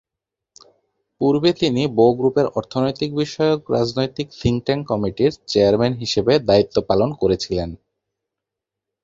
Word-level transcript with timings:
পূর্বে 1.21 1.49
তিনি 1.53 1.81
বো 1.97 2.07
গ্রুপের 2.17 2.47
অর্থনৈতিক 2.57 3.09
বিষয়ক 3.15 3.59
রাজনৈতিক 3.71 4.27
থিঙ্ক-ট্যাঙ্ক 4.39 4.83
কমিটির 4.87 5.31
চেয়ারম্যান 5.47 5.93
হিসাবে 5.93 6.33
দায়িত্ব 6.49 6.75
পালন 6.89 7.09
করেছিলেন। 7.13 7.69